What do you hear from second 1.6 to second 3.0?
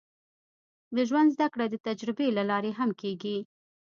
د تجربې له لارې هم